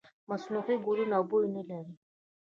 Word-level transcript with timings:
مصنوعي 0.29 0.75
ګلونه 0.85 1.17
بوی 1.29 1.47
نه 1.55 1.61
لري. 1.69 1.93